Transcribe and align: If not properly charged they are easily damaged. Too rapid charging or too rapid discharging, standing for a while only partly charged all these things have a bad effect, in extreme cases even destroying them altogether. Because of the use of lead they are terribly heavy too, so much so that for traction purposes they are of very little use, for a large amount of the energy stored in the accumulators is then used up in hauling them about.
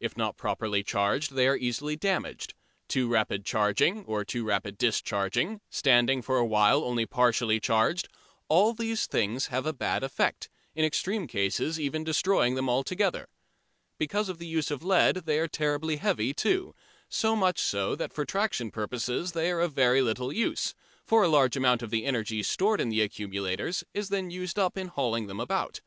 If 0.00 0.16
not 0.16 0.38
properly 0.38 0.82
charged 0.82 1.34
they 1.34 1.46
are 1.46 1.54
easily 1.54 1.96
damaged. 1.96 2.54
Too 2.88 3.08
rapid 3.08 3.44
charging 3.44 4.06
or 4.06 4.24
too 4.24 4.42
rapid 4.42 4.78
discharging, 4.78 5.60
standing 5.68 6.22
for 6.22 6.38
a 6.38 6.46
while 6.46 6.82
only 6.82 7.04
partly 7.04 7.60
charged 7.60 8.08
all 8.48 8.72
these 8.72 9.04
things 9.06 9.48
have 9.48 9.66
a 9.66 9.74
bad 9.74 10.02
effect, 10.02 10.48
in 10.74 10.86
extreme 10.86 11.26
cases 11.26 11.78
even 11.78 12.04
destroying 12.04 12.54
them 12.54 12.70
altogether. 12.70 13.28
Because 13.98 14.30
of 14.30 14.38
the 14.38 14.46
use 14.46 14.70
of 14.70 14.82
lead 14.82 15.16
they 15.26 15.38
are 15.38 15.46
terribly 15.46 15.96
heavy 15.96 16.32
too, 16.32 16.74
so 17.10 17.36
much 17.36 17.58
so 17.60 17.94
that 17.96 18.14
for 18.14 18.24
traction 18.24 18.70
purposes 18.70 19.32
they 19.32 19.50
are 19.50 19.60
of 19.60 19.74
very 19.74 20.00
little 20.00 20.32
use, 20.32 20.74
for 21.04 21.22
a 21.22 21.28
large 21.28 21.54
amount 21.54 21.82
of 21.82 21.90
the 21.90 22.06
energy 22.06 22.42
stored 22.42 22.80
in 22.80 22.88
the 22.88 23.02
accumulators 23.02 23.84
is 23.92 24.08
then 24.08 24.30
used 24.30 24.58
up 24.58 24.78
in 24.78 24.88
hauling 24.88 25.26
them 25.26 25.38
about. 25.38 25.82